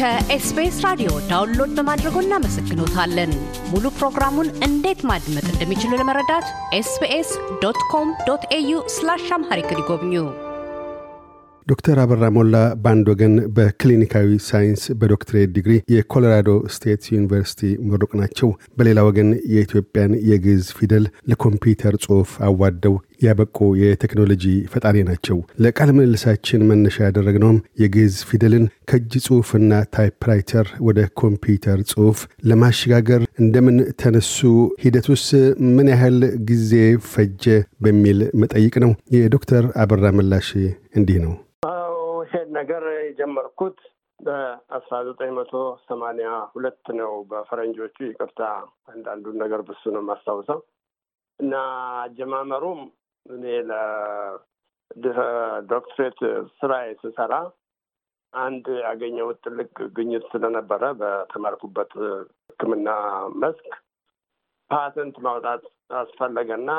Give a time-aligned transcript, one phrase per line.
[0.00, 3.32] ከ SBS ራዲዮ download በማድረግዎ እናመሰግኖታለን።
[3.70, 6.46] ሙሉ ፕሮግራሙን እንዴት ማድመጥ እንደሚችሉ ለመረዳት
[6.78, 7.30] SBS
[7.62, 10.14] dot com dot au slash Amharic ይጎብኙ።
[11.66, 18.48] ዶክተር አበራ ሞላ በአንድ ወገን በክሊኒካዊ ሳይንስ በዶክትሬት ዲግሪ የኮሎራዶ ስቴት ዩኒቨርሲቲ ምሩቅ ናቸው።
[18.78, 26.96] በሌላ ወገን የኢትዮጵያን የግዕዝ ፊደል ለኮምፒውተር ጽሑፍ አዋደው ያበቁ የቴክኖሎጂ ፈጣሪ ናቸው። ለቃለ ምልልሳችን መነሻ
[27.06, 32.20] ያደረግነውም የግዕዝ ፊደልን ከእጅ ጽሑፍና typewriter ወደ ኮምፒውተር ጽሑፍ
[32.50, 34.38] ለማሸጋገር እንደምን ተነሱ፣
[34.82, 35.26] ሂደቱስ
[35.70, 36.18] ምን ያህል
[36.50, 36.72] ጊዜ
[37.10, 37.44] ፈጀ
[37.80, 40.50] በሚል መጠይቅ ነው። የዶክተር አበራ ምላሽ
[40.96, 41.34] እንዲህ ነው።
[42.24, 43.78] ይሄን ነገር የጀመርኩት
[44.20, 45.52] በአስራ ዘጠኝ መቶ
[45.86, 48.40] ሰማንያ ሁለት ነው በፈረንጆቹ። ይቅርታ
[48.92, 50.58] አንዳንዱን ነገር ረስቼ ነው የማስታውሰው
[51.40, 51.54] እና
[52.02, 52.80] አጀማመሩም
[53.30, 53.44] እኔ
[55.04, 56.18] ለዶክትሬት
[56.58, 57.34] ስራ ስሰራ
[58.32, 61.92] አንድ ያገኘሁት ትልቅ ግኝት ስለነበረ በተማርኩበት
[62.50, 62.88] ሕክምና
[63.42, 63.70] መስክ
[64.70, 65.62] ፓተንት ማውጣት
[66.00, 66.70] አስፈለገና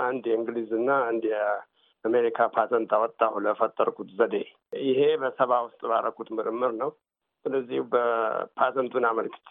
[0.00, 4.34] አንድ የእንግሊዝና አንድ የአሜሪካ ፓተንት አወጣሁ ለፈጠርኩት ዘዴ።
[4.82, 6.90] ይሄ በሰባ ውስጥ ባደረኩት ምርምር ነው።
[7.44, 9.50] ስለዚህ በፓተንቱን አመልክቼ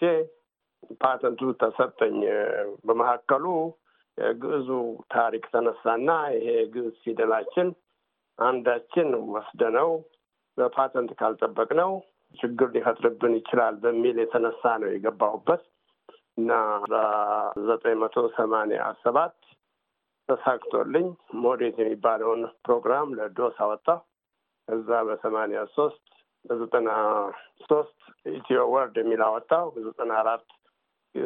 [1.01, 2.17] ፓተንቱ ተሰጠኝ።
[2.87, 3.45] በመካከሉ
[4.17, 4.69] የግዕዙ
[5.13, 7.67] ታሪክ ተነሳና ይሄ ግዕዝ ፊደላችን
[8.39, 9.89] አንዳችን ወስደነው
[10.57, 11.91] በፓተንት ካልጠበቅነው
[12.39, 15.61] ችግር ሊፈጥርብን ይችላል በሚል የተነሳ ነው የገባሁበት
[16.39, 16.51] እና
[16.91, 19.35] በዘጠኝ መቶ ሰማንያ ሰባት
[20.29, 21.07] ተሳክቶልኝ
[21.43, 23.99] ModEth የሚባለውን ፕሮግራም ለ DOS አወጣሁ።
[24.67, 26.03] ከዛ በሰማንያ ሶስት
[26.45, 26.89] በዘጠና
[27.69, 27.99] ሶስት
[28.31, 30.45] ኢትዮ ወርድ የሚል አወጣሁ። በዘጠና አራት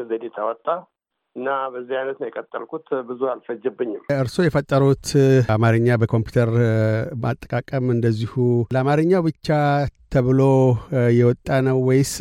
[0.06, 0.80] ዘዲት አወጣሁ
[1.36, 5.08] እና በዚህ አይነት ነው የቀጠልኩት። ብዙ አልፈጀብኝም። እርስዎ የፈጠሩት
[5.54, 6.50] አማርኛ በኮምፒውተር
[7.24, 8.34] ማጠቃቀም እንደዚሁ
[8.76, 9.48] ለአማርኛው ብቻ
[10.14, 10.42] ተብሎ
[11.18, 12.14] የወጣ ነው ወይስ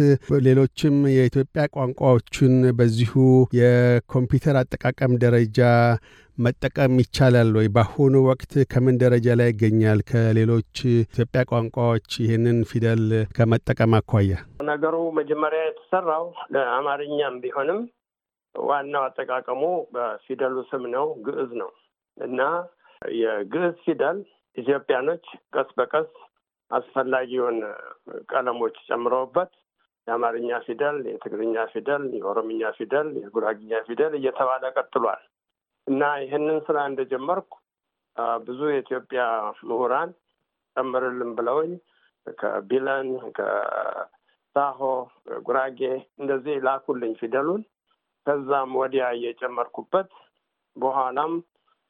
[0.46, 3.14] ሌሎችም የኢትዮጵያ ቋንቋዎችን በዚሁ
[3.60, 5.58] የኮምፒውተር አጠቃቀም ደረጃ
[6.38, 7.66] መጠቀም ይቻላል ወይ?
[7.74, 9.98] በአሁኑ ወቅት ከምን ደረጃ ላይ ይገኛል?
[10.10, 13.02] ከሌሎች ኢትዮጵያ ቋንቋዎች ይህንን ፊደል
[13.36, 14.32] ከመጠቀም አኳያ
[14.70, 16.24] ነገሩ መጀመሪያ የተሰራው
[16.54, 17.80] ለአማርኛም ቢሆንም
[18.54, 19.62] ዋናው አጠቃቀሙ
[19.94, 21.70] በፊደሉ ስም ነው፣ ግዕዝ ነው
[22.16, 22.40] እና
[23.18, 24.18] የግዕዝ ፊደል
[24.56, 25.24] ኢትዮጵያኖች
[25.54, 26.10] ቀስ በቀስ
[26.70, 27.58] አስፈላጊውን
[28.32, 29.52] ቀለሞች ጨምረውበት
[30.06, 35.22] የአማርኛ ፊደል፣ የትግርኛ ፊደል፣ የኦሮምኛ ፊደል፣ የጉራግኛ ፊደል እየተባለ ቀጥሏል
[35.86, 37.52] እና ይህንን ስራ እንደጀመርኩ
[38.46, 39.22] ብዙ የኢትዮጵያ
[39.68, 40.10] ምሁራን
[40.76, 41.72] ጨምርልን ብለውኝ
[42.38, 43.08] ከቢለን
[43.38, 44.80] ከሳሆ
[45.46, 45.80] ጉራጌ
[46.18, 47.62] እንደዚህ ላኩልኝ ፊደሉን።
[48.26, 50.10] ከዛም ወዲያ እየጨመርኩበት
[50.76, 51.32] በኋላም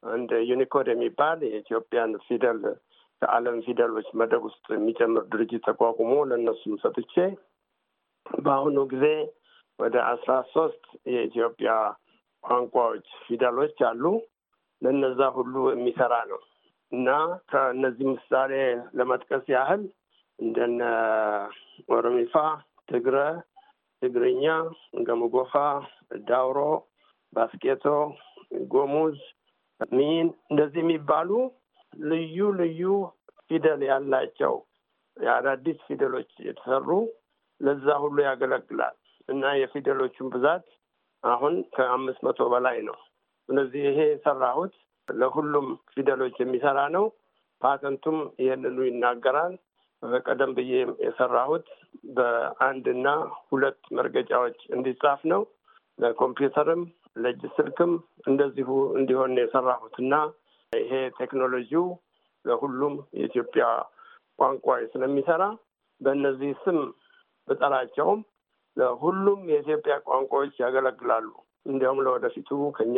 [0.03, 2.61] እንደ Unicode የሚባል የኢትዮጵያን ፊደል
[3.21, 7.15] ከዓለም ፊደሎች መደብ ውስጥ የሚጨምር ድርጅት ተቋቁሞ ለእነሱም ሰጥቼ
[8.25, 9.05] በአሁኑ ጊዜ
[9.79, 10.83] ወደ አስራ ሶስት
[11.13, 11.71] የኢትዮጵያ
[12.43, 14.03] ቋንቋዎች ፊደሎች አሉ።
[14.81, 16.39] ለነዛ ሁሉ የሚሰራ ነው
[16.91, 17.09] እና
[17.51, 18.53] ከእነዚህ ምሳሌ
[18.97, 19.83] ለመጥቀስ ያህል
[20.39, 20.81] እንደነ
[21.95, 22.33] ኦሮሚፋ፣
[22.89, 23.17] ትግረ፣
[24.01, 24.45] ትግርኛ፣
[25.07, 25.53] ገምጎፋ፣
[26.27, 26.57] ዳውሮ፣
[27.33, 27.85] ባስኬቶ፣
[28.71, 29.17] ጎሙዝ፣
[29.91, 31.29] ሚን እንደዚህ የሚባሉ
[31.93, 32.81] ልዩ ልዩ
[33.47, 34.53] ፊደል ያላቸው
[35.17, 36.89] የአዳዲስ ፊደሎች የተሰሩ
[37.61, 38.95] ለዛ ሁሉ ያገለግላል
[39.29, 40.65] እና የፊደሎቹን ብዛት
[41.23, 42.97] አሁን ከአምስት መቶ በላይ ነው።
[43.49, 44.73] ስለዚህ ይሄ የሰራሁት
[45.07, 47.05] ለሁሉም ፊደሎች የሚሰራ ነው።
[47.61, 49.53] ፓተንቱም ይህንኑ ይናገራል።
[50.25, 50.71] ቀደም ብዬ
[51.05, 51.65] የሰራሁት
[52.15, 53.07] በአንድና
[53.47, 55.41] ሁለት መርገጫዎች እንዲጻፍ ነው።
[56.01, 56.81] ለኮምፒውተርም
[57.15, 57.91] ለእጅ ስልክም
[58.27, 58.69] እንደዚሁ
[58.99, 60.13] እንዲሆን የሰራሁት እና
[60.73, 61.85] ይሄ ቴክኖሎጂው
[62.45, 63.65] ለሁሉም የኢትዮጵያ
[64.39, 65.43] ቋንቋ ስለሚሰራ
[66.01, 66.77] በእነዚህ ስም
[67.47, 68.21] ብጠራቸውም
[68.77, 71.27] ለሁሉም የኢትዮጵያ ቋንቋዎች ያገለግላሉ።
[71.65, 72.97] እንዲያውም ለወደፊቱ ከኛ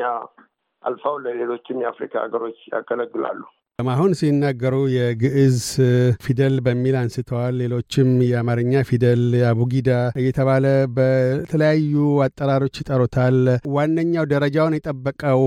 [0.83, 3.41] አልፈው ለሌሎችም የአፍሪካ ሀገሮች ያገለግላሉ።
[3.79, 5.55] አሁን ሲናገሩ የግዕዝ
[6.23, 9.89] ፊደል በሚል አንስተዋል። ሌሎችም የአማርኛ ፊደል አቡጊዳ
[10.19, 10.65] እየተባለ
[10.97, 11.93] በተለያዩ
[12.25, 13.37] አጠራሮች ይጠሩታል።
[13.75, 15.41] ዋነኛው ደረጃውን የጠበቀው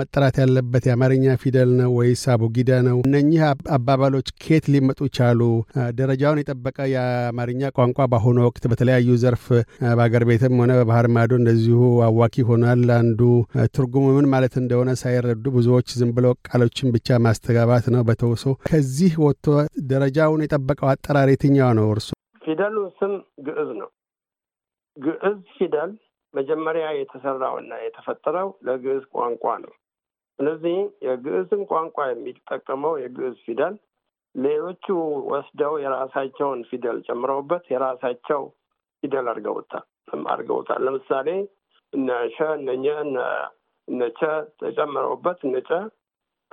[0.00, 3.00] መጠራት ያለበት የአማርኛ ፊደል ነው ወይስ አቡጊዳ ነው?
[3.08, 3.42] እነኚህ
[3.76, 5.40] አባባሎች ከየት ሊመጡ ቻሉ?
[5.98, 9.44] ደረጃውን የጠበቀ የአማርኛ ቋንቋ በአሁኑ ወቅት በተለያዩ ዘርፍ
[9.92, 12.64] በአገር ቤትም ሆነ በባህር ማዶ እንደዚሁ አዋኪ ሆኗል።
[12.96, 13.20] አንዱ
[13.74, 19.12] ትርጉሙ ምን ማለት እንደሆነ ሳይረዱ ብዙዎች ዝም ብለው ቃሎችን ብቻ ማስተጋ መጋባት ነው በተውሶ ከዚህ
[19.22, 19.46] ወጥቶ
[19.90, 21.86] ደረጃውን የጠበቀው አጠራር የትኛው ነው?
[21.92, 22.08] እርሱ
[22.42, 23.12] ፊደሉ ስም
[23.46, 23.88] ግዕዝ ነው።
[24.96, 25.92] ግዕዝ ፊደል
[26.34, 29.72] መጀመሪያ የተሰራውና የተፈጠረው ለግዕዝ ቋንቋ ነው።
[30.38, 30.76] ስለዚህ
[31.06, 33.74] የግዕዝን ቋንቋ የሚጠቀመው የግዕዝ ፊደል
[34.34, 34.86] ሌሎቹ
[35.32, 38.42] ወስደው የራሳቸውን ፊደል ጨምረውበት የራሳቸው
[39.02, 39.86] ፊደል አድርገውታል
[40.32, 41.28] አድርገውታል። ለምሳሌ
[41.92, 42.68] እነ ሸ እነ
[43.88, 45.56] እነ ቸ ተጨምረውበት እነ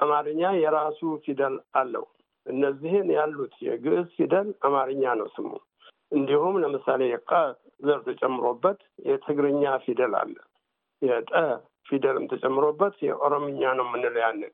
[0.03, 2.05] አማርኛ የራሱ ፊደል አለው።
[2.45, 5.51] እነዚህን ያሉት የግዕዝ ፊደል አማርኛ ነው ስሙ።
[6.11, 7.31] እንዲሁም ለምሳሌ የቀ
[7.85, 10.35] ዘር ተጨምሮበት የትግርኛ ፊደል አለ።
[11.01, 11.31] የጠ
[11.87, 14.53] ፊደልም ተጨምሮበት የኦሮምኛ ነው የምንለው ያንን።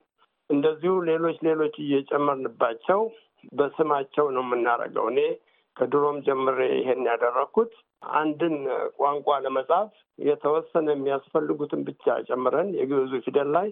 [0.50, 3.02] እንደዚሁ ሌሎች ሌሎች እየጨመርንባቸው
[3.54, 5.20] በስማቸው ነው የምናደርገው። እኔ
[5.78, 7.74] ከድሮም ጀምሬ ይሄን ያደረግኩት
[8.18, 8.56] አንድን
[9.00, 13.68] ቋንቋ ለመጻፍ የተወሰነ የሚያስፈልጉትን ብቻ ጨምረን የግዕዙ ፊደል ላይ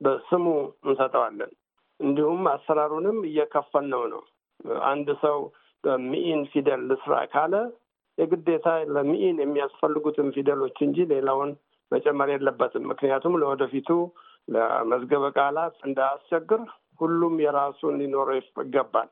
[0.00, 0.46] በስሙ
[0.84, 1.52] እንሰጠዋለን።
[2.00, 4.22] እንዲሁም አሰራሩንም እየከፈልነው ነው።
[4.86, 5.38] አንድ ሰው
[5.84, 7.54] በሚኢን ፊደል ልስራ ካለ
[8.18, 11.50] የግዴታ ለሚኢን የሚያስፈልጉትን ፊደሎች እንጂ ሌላውን
[11.92, 13.88] መጨመር የለበትም። ምክንያቱም ለወደፊቱ
[14.48, 16.62] ለመዝገበ ቃላት እንዳያስቸግር
[17.00, 19.08] ሁሉም የራሱን ሊኖረው ይገባል።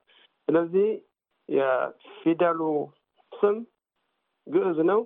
[0.48, 0.88] ስለዚህ
[1.48, 2.60] የፊደሉ
[3.32, 3.56] ስም
[4.46, 5.00] ግዕዝ ነው።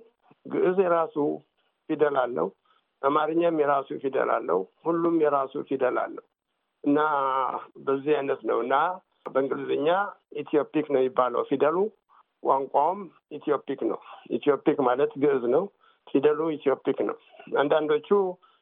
[0.45, 1.15] ግዕዝ የራሱ
[1.89, 2.47] ፊደል አለው።
[3.03, 6.25] አማርኛም የራሱ ፊደል አለው። ሁሉም የራሱ ፊደል አለው
[6.83, 6.99] እና
[7.85, 8.75] በዚህ አይነት ነው እና
[9.33, 9.89] በእንግሊዝኛ
[10.41, 11.77] Ethiopic ነው የሚባለው ፊደሉ።
[12.43, 13.01] ቋንቋውም
[13.37, 13.99] Ethiopic ነው።
[14.37, 15.63] Ethiopic ማለት ግዕዝ ነው።
[16.07, 17.17] ፊደሉ Ethiopic ነው።
[17.59, 18.09] አንዳንዶቹ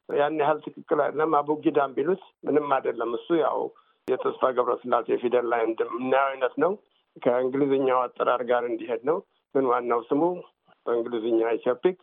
[0.10, 3.60] ያን ያህል ትክክል አይደለም አቡጊዳም ቢሉት ምንም አይደለም። እሱ ያው
[4.08, 6.72] የተስፋ ገብረስላሴ ፊደል ላይ እንደምናየው አይነት ነው።
[7.18, 9.18] ከእንግሊዝኛው አጠራር ጋር እንዲሄድ ነው።
[9.56, 10.22] ግን ዋናው ስሙ
[10.86, 11.98] በእንግሊዝኛ Ethiopic፣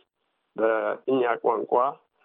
[0.55, 1.73] በእኛ ቋንቋ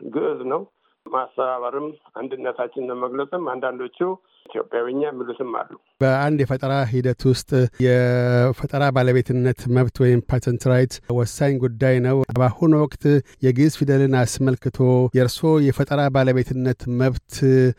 [0.01, 0.63] ግዕዝ ነው።
[1.07, 1.87] ማስተባበርም
[2.19, 3.99] አንድነታችንን ለመግለጽም አንዳንዶቹ
[4.47, 5.71] ኢትዮጵያዊኛ የሚሉትም አሉ።
[6.01, 7.51] በአንድ የፈጠራ ሂደት ውስጥ
[7.85, 13.05] የፈጠራ ባለቤትነት መብት ወይም patent right ወሳኝ ጉዳይ ነው። በአሁኑ ወቅት
[13.47, 14.79] የግዕዝ ፊደልን አስመልክቶ
[15.19, 17.33] የእርስዎ የፈጠራ ባለቤትነት መብት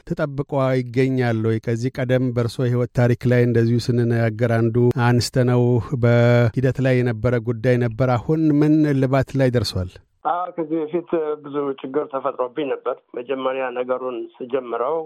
[0.10, 1.60] ተጠብቆ ይገኛል ወይ?
[1.66, 4.78] ከዚህ ቀደም በእርስዎ የህይወት ታሪክ ላይ እንደዚሁ ስንነጋገር አንዱ
[5.08, 5.64] አንስተነው
[6.06, 9.92] በሂደት ላይ የነበረ ጉዳይ ነበር። አሁን ምን እልባት ላይ ደርሷል?
[10.26, 11.10] አዎ ከዚህ በፊት
[11.44, 14.98] ብዙ ችግር ተፈጥሮብኝ ነበር። መጀመሪያ ነገሩን ስጀምረው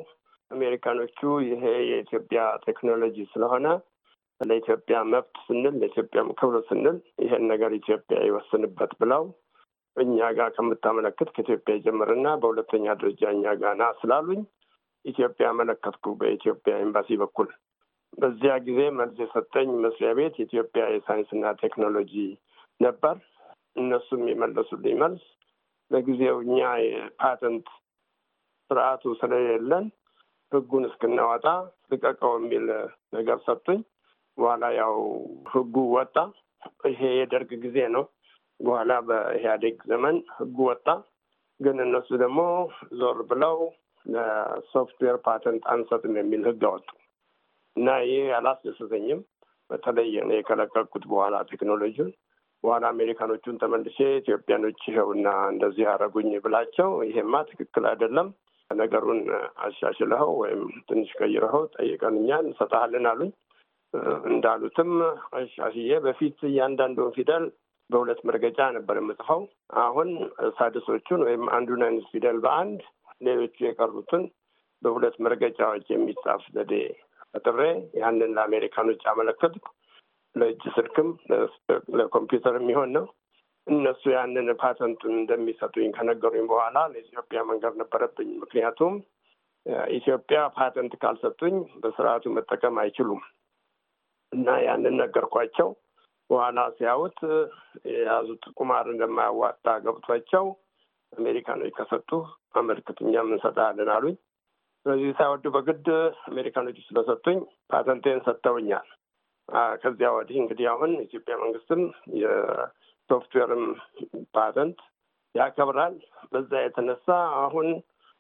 [0.52, 3.66] አሜሪካኖቹ ይሄ የኢትዮጵያ ቴክኖሎጂ ስለሆነ
[4.42, 9.24] ለኢትዮጵያ መብት ስንል ለኢትዮጵያም ክብር ስንል ይሄን ነገር ኢትዮጵያ ይወስንበት ብለው
[9.98, 14.42] እኛ ጋር ከምታመለክት ከኢትዮጵያ ይጀምርና በሁለተኛ ደረጃ እኛ ጋር ና ስላሉኝ
[15.06, 17.50] ኢትዮጵያ አመለከትኩ በኢትዮጵያ ኤምባሲ በኩል።
[18.14, 22.14] በዚያ ጊዜ መልስ የሰጠኝ መስሪያ ቤት የኢትዮጵያ የሳይንስና ቴክኖሎጂ
[22.80, 23.16] ነበር።
[23.76, 25.24] እነሱም የመለሱልኝ መልስ
[25.92, 27.68] ለጊዜው እኛ የፓተንት
[28.70, 29.86] ስርዓቱ ስለሌለን
[30.52, 31.46] ህጉን እስክናወጣ
[31.92, 32.66] ልቀቀው የሚል
[33.14, 33.80] ነገር ሰጡኝ።
[34.38, 34.96] በኋላ ያው
[35.52, 36.16] ህጉ ወጣ።
[36.90, 38.04] ይሄ የደርግ ጊዜ ነው።
[38.60, 40.88] በኋላ በኢህአዴግ ዘመን ህጉ ወጣ።
[41.60, 42.42] ግን እነሱ ደግሞ
[43.00, 43.58] ዞር ብለው
[44.06, 46.88] ለ software patent አንሰጥም የሚል ህግ አወጡ
[47.76, 49.22] እና ይህ አላስደሰተኝም።
[49.70, 50.32] በተለይ እኔ
[51.08, 52.12] በኋላ ቴክኖሎጂውን
[52.64, 58.30] በኋላ አሜሪካኖቹን ተመልሼ ኢትዮጵያኖች ይኸውና እንደዚህ አደረጉኝ ብላቸው ይሄማ ትክክል አይደለም፣
[58.70, 59.22] ነገሩን
[59.66, 60.60] አሻሽለኸው ወይም
[60.90, 63.32] ትንሽ ቀይረኸው ጠይቀን እኛ እንሰጥሃለን አሉኝ።
[64.30, 64.92] እንዳሉትም
[65.38, 67.46] አሻሽዬ በፊት እያንዳንዱን ፊደል
[67.90, 69.42] በሁለት መርገጫ ነበር የምጽፈው።
[69.84, 70.10] አሁን
[70.58, 72.82] ሳድሶቹን ወይም አንዱን አይነት ፊደል በአንድ
[73.28, 74.24] ሌሎቹ የቀሩትን
[74.82, 76.74] በሁለት መርገጫዎች የሚጻፍ ዘዴ
[77.34, 77.60] ፈጥሬ
[78.00, 79.66] ያንን ለአሜሪካኖች አመለከትኩ።
[80.36, 81.10] ለእጅ ስልክም
[81.98, 83.06] ለኮምፒውተር የሚሆን ነው።
[83.68, 88.94] እነሱ ያንን ፓተንቱን እንደሚሰጡኝ ከነገሩኝ በኋላ ለኢትዮጵያ መንገር ነበረብኝ። ምክንያቱም
[89.96, 93.22] ኢትዮጵያ ፓተንት ካልሰጡኝ በስርዓቱ መጠቀም አይችሉም
[94.32, 95.70] እና ያንን ነገርኳቸው።
[96.30, 97.20] በኋላ ሲያዩት
[97.92, 100.46] የያዙት ቁማር እንደማያዋጣ ገብቷቸው
[101.14, 102.10] አሜሪካኖች ከሰጡ
[102.56, 104.16] አመልክት፣ እኛም እንሰጣለን አሉኝ።
[104.86, 105.88] ስለዚህ ሳይወዱ በግድ
[106.30, 107.40] አሜሪካኖቹ ስለሰጡኝ
[107.72, 108.88] ፓተንቴን ሰጥተውኛል።
[109.82, 111.82] ከዚያ ወዲህ እንግዲህ አሁን የኢትዮጵያ መንግስትም
[112.22, 113.64] የሶፍትዌርም
[114.36, 114.80] ፓተንት
[115.36, 115.96] ያከብራል።
[116.32, 117.08] በዛ የተነሳ
[117.44, 117.68] አሁን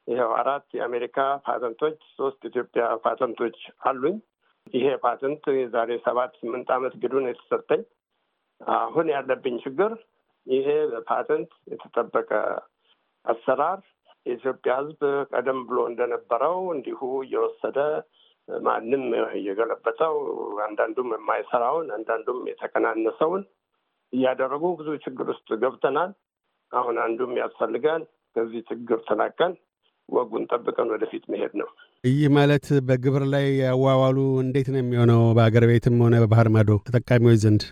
[0.07, 1.17] ይኸው አራት የአሜሪካ
[1.47, 4.17] ፓተንቶች፣ ሶስት ኢትዮጵያ ፓተንቶች አሉኝ።
[4.73, 7.81] ይሄ ፓተንት የዛሬ ሰባት ስምንት ዓመት ግዱን የተሰጠኝ።
[8.77, 9.91] አሁን ያለብኝ ችግር
[10.47, 12.31] ይሄ በፓተንት የተጠበቀ
[13.25, 13.79] አሰራር
[14.25, 17.77] የኢትዮጵያ ሕዝብ ቀደም ብሎ እንደነበረው እንዲሁ እየወሰደ
[18.63, 19.03] ማንም
[19.33, 20.15] እየገለበጠው
[20.65, 23.43] አንዳንዱም የማይሰራውን አንዳንዱም የተቀናነሰውን
[24.13, 26.11] እያደረጉ ብዙ ችግር ውስጥ ገብተናል።
[26.71, 28.01] አሁን አንዱም ያስፈልጋል
[28.35, 29.53] ከዚህ ችግር ተላቀን
[30.09, 31.69] ወጉን ጠብቀን ወደፊት መሄድ ነው።
[32.03, 35.21] ይህ ማለት በግብር ላይ ያዋዋሉ እንዴት ነው የሚሆነው?
[35.37, 37.63] በአገር ቤትም ሆነ በባህር ማዶ ተጠቃሚዎች ዘንድ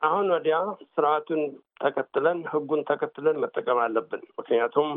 [0.00, 0.56] አሁን ወዲያ
[0.94, 1.42] ስርዓቱን
[1.82, 4.90] ተከትለን ህጉን ተከትለን መጠቀም አለብን። ምክንያቱም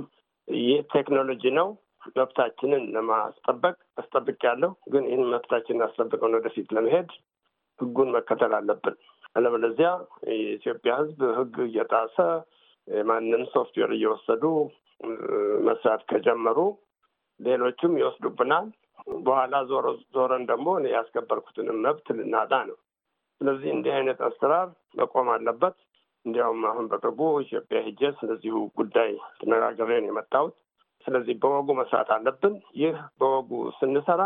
[0.48, 1.67] ይህ ቴክኖሎጂ ነው።
[2.16, 7.10] መብታችንን ለማስጠበቅ አስጠብቅ ያለው ግን ይህን መብታችንን አስጠብቀን ወደፊት ለመሄድ
[7.80, 8.96] ህጉን መከተል አለብን።
[9.36, 9.89] አለበለዚያ
[10.32, 12.18] የኢትዮጵያ ሕዝብ ሕግ እየጣሰ
[12.88, 14.44] የማንም ሶፍትዌር እየወሰዱ
[15.68, 16.60] መስራት ከጀመሩ
[17.39, 18.68] ሌሎቹም ይወስዱብናል።
[19.25, 19.86] በኋላ ዞሮ
[20.16, 22.78] ዞረን ደግሞ እኔ ያስከበርኩትንም መብት ልናጣ ነው።
[23.42, 24.68] ስለዚህ እንዲህ አይነት አሰራር
[25.00, 25.75] መቆም አለበት።
[26.25, 30.56] እንዲያውም አሁን በቅርቡ ኢትዮጵያ ሄጄ ስለዚሁ ጉዳይ ተነጋግሬ ነው የመጣሁት።
[31.10, 34.24] ስለዚህ በወጉ መስራት አለብን። ይህ በወጉ ስንሰራ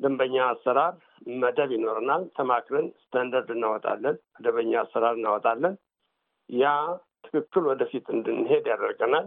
[0.00, 0.94] ደንበኛ አሰራር
[1.42, 5.74] መደብ ይኖረናል። ተማክረን ስታንዳርድ እናወጣለን፣ መደበኛ አሰራር እናወጣለን።
[6.50, 6.72] ያ
[7.26, 9.26] ትክክል ወደፊት እንድንሄድ ያደርገናል።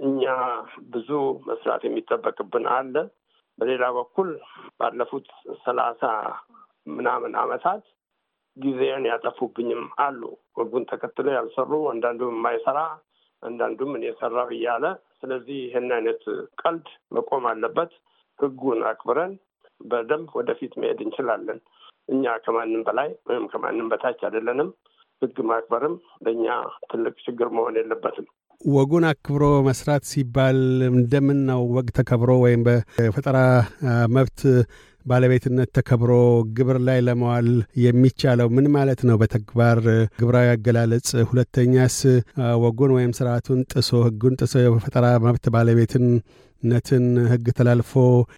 [0.00, 0.24] እኛ
[0.90, 1.10] ብዙ
[1.48, 2.94] መስራት የሚጠበቅብን አለ።
[3.58, 4.28] በሌላ በኩል
[4.80, 5.28] ባለፉት
[5.64, 6.02] ሰላሳ
[6.90, 7.84] ምናምን ዓመታት
[8.56, 10.20] ጊዜን ያጠፉብኝም አሉ።
[10.58, 12.78] ወጉን ተከትለው ያልሰሩ አንዳንዱም የማይሰራ
[13.42, 14.84] አንዳንዱም እኔ ሰራሁ እያለ
[15.20, 16.22] ስለዚህ ይህን አይነት
[16.62, 17.92] ቀልድ መቆም አለበት።
[18.38, 19.32] ሕጉን አክብረን
[19.80, 21.58] በደንብ ወደፊት መሄድ እንችላለን።
[22.08, 24.70] እኛ ከማንም በላይ ወይም ከማንም በታች አይደለንም።
[25.22, 26.46] ሕግ ማክበርም ለእኛ
[26.90, 28.26] ትልቅ ችግር መሆን የለበትም።
[28.60, 30.58] ወጉን አክብሮ መስራት ሲባል
[30.90, 33.38] እንደምን ነው ወግ ተከብሮ ወይም በፈጠራ
[34.14, 34.40] መብት
[35.06, 36.12] ባለቤትነት ተከብሮ
[36.56, 37.48] ግብር ላይ ለመዋል
[37.84, 39.16] የሚቻለው ምን ማለት ነው?
[39.22, 39.78] በተግባር
[40.20, 41.96] ግብራዊ አገላለጽ። ሁለተኛስ
[42.64, 46.06] ወጉን ወይም ስርዓቱን ጥሶ ህጉን ጥሶ የፈጠራ መብት ባለቤትን
[46.62, 47.92] ነትን ህግ ተላልፎ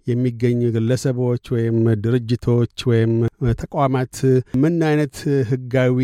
[0.09, 3.12] የሚገኙ ግለሰቦች ወይም ድርጅቶች ወይም
[3.62, 4.15] ተቋማት
[4.62, 5.17] ምን አይነት
[5.50, 5.99] ህጋዊ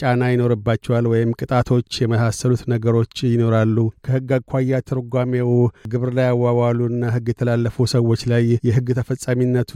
[0.00, 1.06] ጫና ይኖርባቸዋል?
[1.12, 3.76] ወይም ቅጣቶች የመሳሰሉት ነገሮች ይኖራሉ?
[4.06, 5.50] ከህግ አኳያ ትርጓሜው
[5.92, 9.72] ግብር ላይ ያዋዋሉና ህግ የተላለፉ ሰዎች ላይ የህግ ተፈጻሚነቱ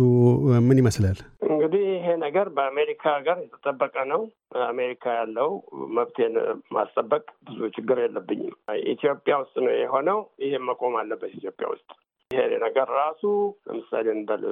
[0.69, 1.19] ምን ይመስላል?
[1.66, 4.20] እንግዲህ ይሄ ነገር በአሜሪካ ሀገር የተጠበቀ ነው።
[4.66, 5.49] አሜሪካ ያለው
[5.96, 6.35] መብቴን
[6.73, 8.52] ማስጠበቅ ብዙ ችግር የለብኝም።
[8.92, 11.88] ኢትዮጵያ ውስጥ ነው የሆነው። ይሄም መቆም አለበት ኢትዮጵያ ውስጥ።
[12.30, 13.23] ይሄ ነገር ራሱ
[13.68, 14.44] ለምሳሌ እንበል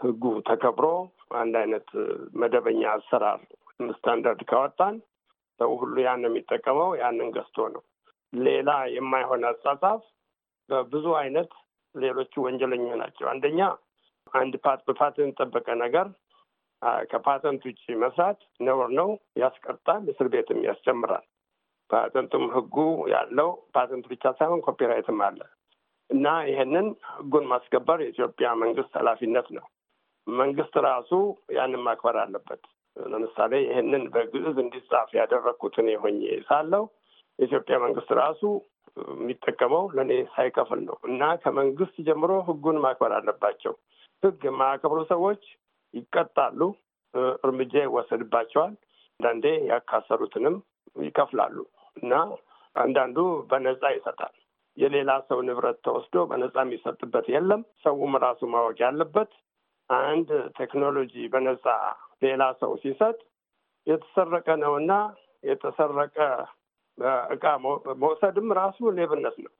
[0.00, 0.88] ህጉ ተከብሮ
[1.36, 1.88] አንድ አይነት
[2.42, 3.40] መደበኛ አሰራር
[3.94, 4.96] ስታንዳርድ ካወጣን
[5.60, 7.84] ሰው ሁሉ ያን የሚጠቀመው ያንን ገዝቶ ነው።
[8.32, 10.02] ሌላ የማይሆን አጻጻፍ
[10.68, 11.52] በብዙ አይነት
[11.94, 13.60] ሌሎቹ ወንጀለኛ ናቸው። አንደኛ
[14.34, 16.08] አንድ ፓት በፓተንት ጠበቀ ነገር
[17.10, 19.08] ከፓተንት ውጭ መስራት ነውር ነው፣
[19.42, 21.24] ያስቀጣል፣ እስር ቤትም ያስጨምራል።
[21.90, 22.76] ፓተንቱም ህጉ
[23.12, 25.40] ያለው ፓተንት ብቻ ሳይሆን copyright ም አለ
[26.10, 29.66] እና ይሄንን ህጉን ማስከበር የኢትዮጵያ መንግስት ኃላፊነት ነው።
[30.26, 31.10] መንግስት ራሱ
[31.56, 32.62] ያንን ማክበር አለበት።
[32.96, 36.84] ለምሳሌ ይህንን በግዕዝ እንዲጻፍ ያደረግኩት እኔ ሆኜ ሳለው
[37.38, 38.42] የኢትዮጵያ መንግስት ራሱ
[39.12, 43.74] የሚጠቀመው ለእኔ ሳይከፍል ነው እና ከመንግስት ጀምሮ ህጉን ማክበር አለባቸው።
[44.22, 45.42] ህግ የማያከብሩ ሰዎች
[45.94, 46.60] ይቀጣሉ፣
[47.44, 48.74] እርምጃ ይወሰድባቸዋል።
[49.20, 50.56] አንዳንዴ ያካሰሩትንም
[51.02, 51.56] ይከፍላሉ
[51.96, 52.12] እና
[52.76, 53.18] አንዳንዱ
[53.50, 54.34] በነጻ ይሰጣል።
[54.76, 59.30] የሌላ ሰው ንብረት ተወስዶ በነጻ የሚሰጥበት የለም። ሰውም ራሱ ማወቅ ያለበት
[59.90, 60.28] አንድ
[60.58, 61.66] ቴክኖሎጂ በነጻ
[62.22, 63.16] ሌላ ሰው ሲሰጥ
[63.86, 64.92] የተሰረቀ ነውና
[65.44, 66.16] የተሰረቀ
[67.34, 67.44] እቃ
[68.02, 69.52] መውሰድም ራሱ ሌብነት ነው።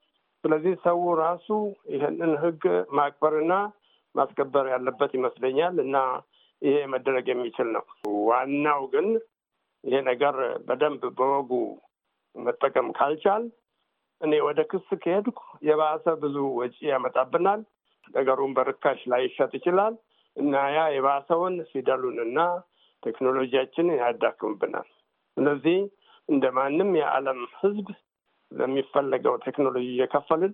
[0.44, 1.48] ስለዚህ ሰው ራሱ
[1.92, 3.52] ይህንን ህግ ማክበርና
[4.14, 5.96] ማስከበር ያለበት ይመስለኛል እና
[6.62, 7.84] ይሄ መደረግ የሚችል ነው።
[8.28, 9.08] ዋናው ግን
[9.84, 10.36] ይሄ ነገር
[10.68, 11.50] በደንብ በወጉ
[12.34, 13.44] መጠቀም ካልቻል
[14.20, 15.38] እኔ ወደ ክስ ከሄድኩ
[15.68, 17.60] የባሰ ብዙ ወጪ ያመጣብናል።
[18.10, 19.94] ነገሩን በርካሽ ላይ ይሸጥ ይችላል
[20.36, 22.38] እና ያ የባሰውን ፊደሉንና
[23.02, 24.88] ቴክኖሎጂያችንን ያዳክምብናል።
[25.36, 25.78] ስለዚህ
[26.28, 27.86] እንደ ማንም የዓለም ህዝብ
[28.50, 30.52] ለሚፈለገው ቴክኖሎጂ እየከፈልን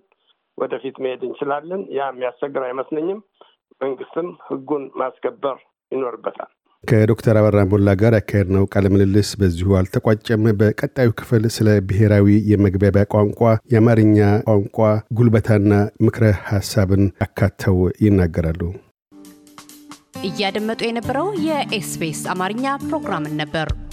[0.57, 3.19] ወደፊት መሄድ እንችላለን። ያ የሚያስቸግር አይመስለኝም።
[3.81, 5.57] መንግስትም ህጉን ማስከበር
[5.91, 6.51] ይኖርበታል።
[6.83, 13.41] ከዶክተር አበራ ሞላ ጋር ያካሄድነው ቃለ ምልልስ በዚሁ አልተቋጨም። በቀጣዩ ክፍል ስለ ብሔራዊ የመግባቢያ ቋንቋ
[13.73, 14.17] የአማርኛ
[14.49, 14.77] ቋንቋ
[15.19, 15.71] ጉልበታና
[16.05, 18.61] ምክረ ሀሳብን አካተው ይናገራሉ።
[20.27, 23.67] እያደመጡ የነበረው የ SBS አማርኛ ፕሮግራምን ነበር።